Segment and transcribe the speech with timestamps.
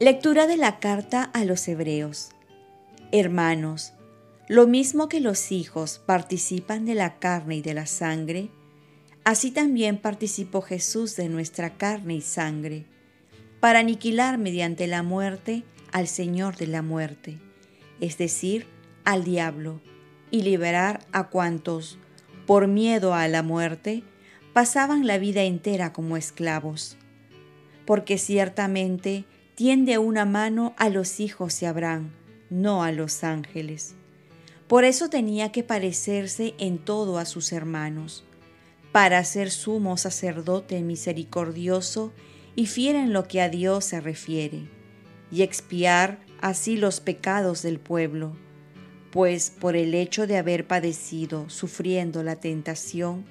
[0.00, 2.28] Lectura de la carta a los Hebreos.
[3.10, 3.94] Hermanos,
[4.46, 8.48] lo mismo que los hijos participan de la carne y de la sangre,
[9.24, 12.86] así también participó Jesús de nuestra carne y sangre,
[13.58, 17.40] para aniquilar mediante la muerte al Señor de la muerte,
[17.98, 18.68] es decir,
[19.04, 19.80] al diablo,
[20.30, 21.98] y liberar a cuantos,
[22.46, 24.04] por miedo a la muerte,
[24.52, 26.96] pasaban la vida entera como esclavos.
[27.84, 29.24] Porque ciertamente
[29.58, 32.12] tiende una mano a los hijos de Abraham,
[32.48, 33.96] no a los ángeles.
[34.68, 38.22] Por eso tenía que parecerse en todo a sus hermanos,
[38.92, 42.12] para ser sumo sacerdote misericordioso
[42.54, 44.68] y fiel en lo que a Dios se refiere,
[45.32, 48.36] y expiar así los pecados del pueblo,
[49.10, 53.24] pues por el hecho de haber padecido sufriendo la tentación,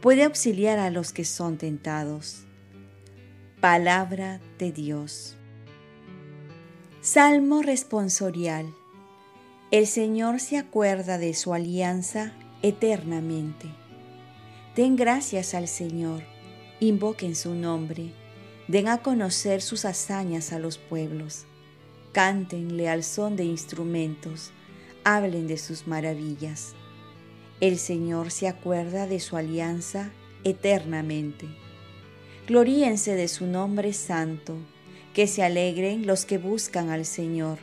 [0.00, 2.46] puede auxiliar a los que son tentados.
[3.60, 5.36] Palabra de Dios.
[7.08, 8.74] Salmo responsorial.
[9.70, 12.32] El Señor se acuerda de su alianza
[12.62, 13.68] eternamente.
[14.74, 16.24] Den gracias al Señor,
[16.80, 18.12] invoquen su nombre,
[18.66, 21.44] den a conocer sus hazañas a los pueblos,
[22.10, 24.50] cántenle al son de instrumentos,
[25.04, 26.74] hablen de sus maravillas.
[27.60, 30.10] El Señor se acuerda de su alianza
[30.42, 31.46] eternamente.
[32.48, 34.56] Gloríense de su nombre santo
[35.16, 37.56] que se alegren los que buscan al Señor,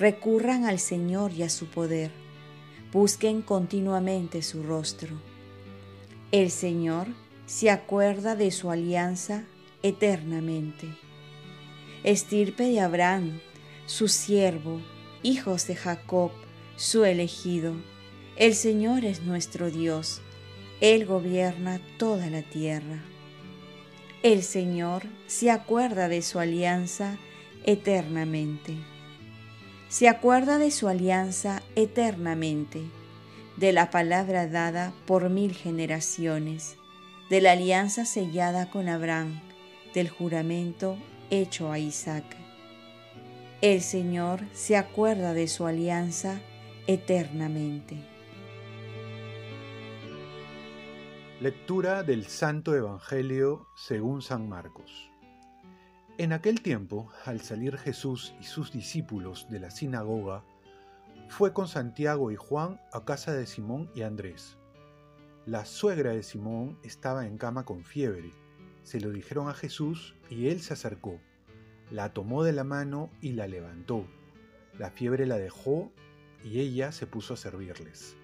[0.00, 2.10] recurran al Señor y a su poder,
[2.90, 5.10] busquen continuamente su rostro.
[6.32, 7.06] El Señor
[7.46, 9.44] se acuerda de su alianza
[9.84, 10.88] eternamente.
[12.02, 13.38] Estirpe de Abraham,
[13.86, 14.80] su siervo,
[15.22, 16.32] hijos de Jacob,
[16.74, 17.76] su elegido.
[18.34, 20.20] El Señor es nuestro Dios,
[20.80, 23.04] Él gobierna toda la tierra.
[24.22, 27.18] El Señor se acuerda de su alianza
[27.64, 28.76] eternamente.
[29.88, 32.82] Se acuerda de su alianza eternamente,
[33.56, 36.76] de la palabra dada por mil generaciones,
[37.30, 39.40] de la alianza sellada con Abraham,
[39.92, 40.96] del juramento
[41.30, 42.24] hecho a Isaac.
[43.60, 46.40] El Señor se acuerda de su alianza
[46.86, 48.11] eternamente.
[51.42, 55.10] Lectura del Santo Evangelio según San Marcos.
[56.16, 60.44] En aquel tiempo, al salir Jesús y sus discípulos de la sinagoga,
[61.28, 64.56] fue con Santiago y Juan a casa de Simón y Andrés.
[65.44, 68.30] La suegra de Simón estaba en cama con fiebre.
[68.84, 71.18] Se lo dijeron a Jesús y él se acercó,
[71.90, 74.06] la tomó de la mano y la levantó.
[74.78, 75.90] La fiebre la dejó
[76.44, 78.16] y ella se puso a servirles.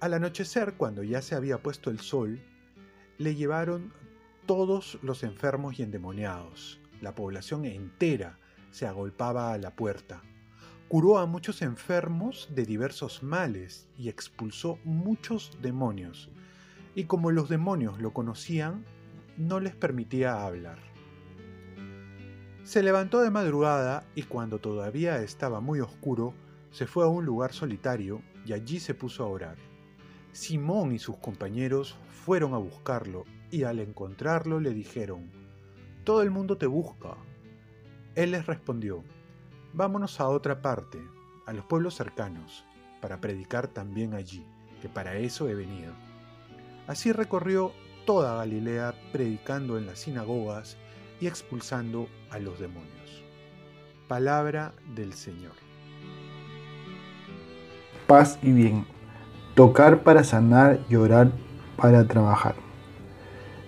[0.00, 2.40] Al anochecer, cuando ya se había puesto el sol,
[3.18, 3.92] le llevaron
[4.46, 6.80] todos los enfermos y endemoniados.
[7.00, 8.38] La población entera
[8.70, 10.22] se agolpaba a la puerta.
[10.88, 16.28] Curó a muchos enfermos de diversos males y expulsó muchos demonios.
[16.94, 18.84] Y como los demonios lo conocían,
[19.36, 20.78] no les permitía hablar.
[22.64, 26.34] Se levantó de madrugada y cuando todavía estaba muy oscuro,
[26.70, 29.73] se fue a un lugar solitario y allí se puso a orar.
[30.34, 35.30] Simón y sus compañeros fueron a buscarlo y al encontrarlo le dijeron,
[36.02, 37.16] Todo el mundo te busca.
[38.16, 39.04] Él les respondió,
[39.74, 40.98] Vámonos a otra parte,
[41.46, 42.64] a los pueblos cercanos,
[43.00, 44.44] para predicar también allí,
[44.82, 45.92] que para eso he venido.
[46.88, 47.72] Así recorrió
[48.04, 50.76] toda Galilea predicando en las sinagogas
[51.20, 53.22] y expulsando a los demonios.
[54.08, 55.54] Palabra del Señor.
[58.08, 58.93] Paz y bien
[59.54, 61.30] tocar para sanar y orar
[61.76, 62.54] para trabajar.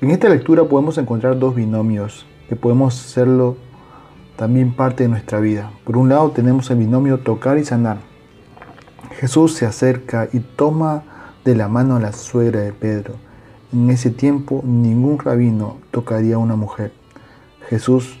[0.00, 3.56] En esta lectura podemos encontrar dos binomios que podemos hacerlo
[4.36, 5.70] también parte de nuestra vida.
[5.84, 7.98] Por un lado tenemos el binomio tocar y sanar.
[9.18, 11.04] Jesús se acerca y toma
[11.44, 13.14] de la mano a la suegra de Pedro.
[13.72, 16.92] En ese tiempo ningún rabino tocaría a una mujer.
[17.68, 18.18] Jesús,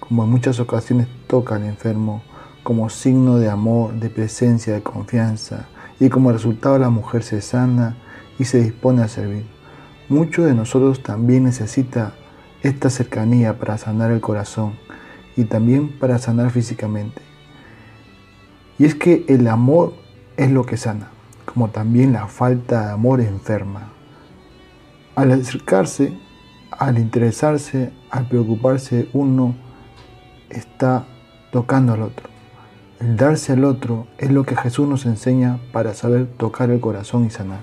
[0.00, 2.22] como en muchas ocasiones, toca al enfermo
[2.62, 7.96] como signo de amor, de presencia, de confianza, y como resultado la mujer se sana
[8.38, 9.46] y se dispone a servir.
[10.08, 12.14] Muchos de nosotros también necesita
[12.62, 14.74] esta cercanía para sanar el corazón
[15.36, 17.22] y también para sanar físicamente.
[18.78, 19.94] Y es que el amor
[20.36, 21.08] es lo que sana,
[21.44, 23.92] como también la falta de amor enferma.
[25.14, 26.18] Al acercarse,
[26.70, 29.54] al interesarse, al preocuparse, uno
[30.50, 31.06] está
[31.52, 32.35] tocando al otro.
[32.98, 37.26] El darse al otro es lo que Jesús nos enseña para saber tocar el corazón
[37.26, 37.60] y sanar.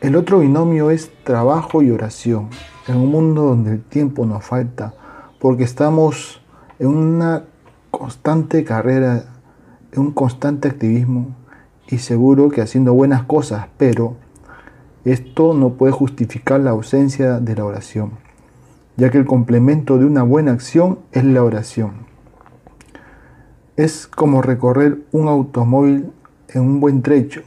[0.00, 2.48] El otro binomio es trabajo y oración.
[2.88, 4.94] En un mundo donde el tiempo nos falta,
[5.38, 6.40] porque estamos
[6.80, 7.44] en una
[7.92, 9.26] constante carrera,
[9.92, 11.36] en un constante activismo
[11.88, 14.16] y seguro que haciendo buenas cosas, pero
[15.04, 18.12] esto no puede justificar la ausencia de la oración,
[18.96, 22.07] ya que el complemento de una buena acción es la oración.
[23.78, 26.10] Es como recorrer un automóvil
[26.48, 27.42] en un buen trecho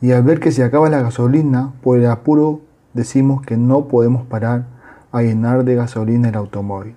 [0.00, 2.62] y al ver que se acaba la gasolina, por el apuro
[2.94, 4.66] decimos que no podemos parar
[5.12, 6.96] a llenar de gasolina el automóvil,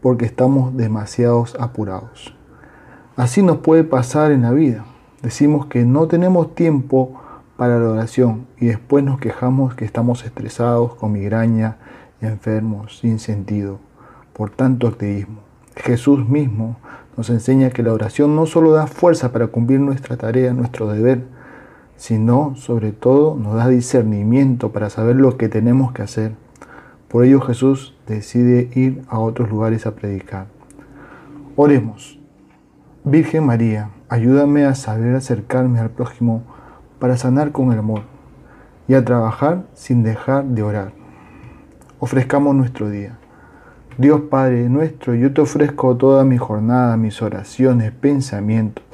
[0.00, 2.34] porque estamos demasiado apurados.
[3.16, 4.86] Así nos puede pasar en la vida.
[5.20, 7.20] Decimos que no tenemos tiempo
[7.58, 11.76] para la oración y después nos quejamos que estamos estresados, con migraña,
[12.22, 13.78] enfermos, sin sentido,
[14.32, 15.42] por tanto activismo.
[15.76, 16.78] Jesús mismo
[17.18, 21.24] nos enseña que la oración no solo da fuerza para cumplir nuestra tarea, nuestro deber,
[21.96, 26.36] sino sobre todo nos da discernimiento para saber lo que tenemos que hacer.
[27.08, 30.46] Por ello Jesús decide ir a otros lugares a predicar.
[31.56, 32.20] Oremos.
[33.02, 36.44] Virgen María, ayúdame a saber acercarme al prójimo
[37.00, 38.02] para sanar con el amor
[38.86, 40.92] y a trabajar sin dejar de orar.
[41.98, 43.18] Ofrezcamos nuestro día.
[43.98, 48.84] Dios Padre nuestro, yo te ofrezco toda mi jornada, mis oraciones, pensamientos,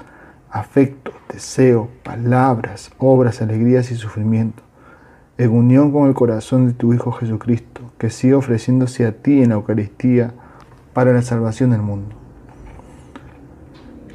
[0.50, 4.64] afectos, deseos, palabras, obras, alegrías y sufrimientos,
[5.36, 9.50] en unión con el corazón de tu Hijo Jesucristo, que sigue ofreciéndose a ti en
[9.50, 10.32] la Eucaristía
[10.94, 12.16] para la salvación del mundo.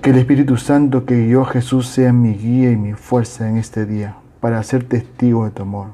[0.01, 3.85] Que el Espíritu Santo que a Jesús sea mi guía y mi fuerza en este
[3.85, 5.89] día, para ser testigo de tu amor.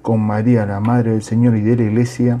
[0.00, 2.40] Con María, la Madre del Señor y de la Iglesia,